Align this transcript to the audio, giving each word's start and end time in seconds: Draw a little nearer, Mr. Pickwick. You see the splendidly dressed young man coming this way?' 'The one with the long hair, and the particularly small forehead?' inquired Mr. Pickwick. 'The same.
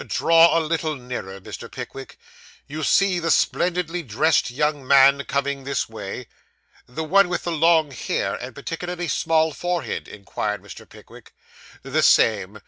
Draw 0.03 0.57
a 0.57 0.59
little 0.61 0.95
nearer, 0.95 1.39
Mr. 1.39 1.71
Pickwick. 1.71 2.17
You 2.65 2.81
see 2.81 3.19
the 3.19 3.29
splendidly 3.29 4.01
dressed 4.01 4.49
young 4.49 4.87
man 4.87 5.23
coming 5.25 5.63
this 5.63 5.87
way?' 5.87 6.25
'The 6.87 7.03
one 7.03 7.29
with 7.29 7.43
the 7.43 7.51
long 7.51 7.91
hair, 7.91 8.33
and 8.33 8.47
the 8.47 8.53
particularly 8.63 9.07
small 9.07 9.53
forehead?' 9.53 10.07
inquired 10.07 10.63
Mr. 10.63 10.89
Pickwick. 10.89 11.35
'The 11.83 12.01
same. 12.01 12.59